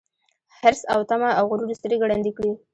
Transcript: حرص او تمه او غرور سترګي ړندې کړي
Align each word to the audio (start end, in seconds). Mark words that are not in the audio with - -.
حرص 0.57 0.81
او 0.93 0.99
تمه 1.09 1.29
او 1.39 1.43
غرور 1.51 1.69
سترګي 1.79 2.05
ړندې 2.11 2.31
کړي 2.37 2.51